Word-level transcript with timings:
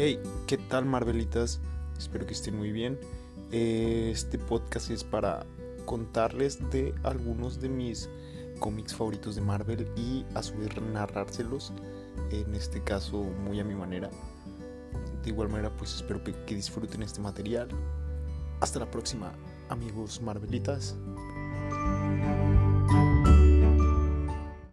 Hey, 0.00 0.20
¿qué 0.46 0.58
tal 0.58 0.84
Marvelitas? 0.84 1.58
Espero 1.98 2.24
que 2.24 2.32
estén 2.32 2.56
muy 2.56 2.70
bien. 2.70 3.00
Este 3.50 4.38
podcast 4.38 4.92
es 4.92 5.02
para 5.02 5.44
contarles 5.86 6.70
de 6.70 6.94
algunos 7.02 7.60
de 7.60 7.68
mis 7.68 8.08
cómics 8.60 8.94
favoritos 8.94 9.34
de 9.34 9.40
Marvel 9.40 9.90
y 9.96 10.24
a 10.36 10.44
su 10.44 10.56
vez 10.56 10.70
narrárselos, 10.80 11.72
en 12.30 12.54
este 12.54 12.80
caso 12.80 13.24
muy 13.24 13.58
a 13.58 13.64
mi 13.64 13.74
manera. 13.74 14.08
De 15.24 15.30
igual 15.30 15.48
manera, 15.48 15.76
pues 15.76 15.96
espero 15.96 16.22
que 16.22 16.54
disfruten 16.54 17.02
este 17.02 17.20
material. 17.20 17.66
Hasta 18.60 18.78
la 18.78 18.88
próxima, 18.88 19.32
amigos 19.68 20.22
Marvelitas. 20.22 20.94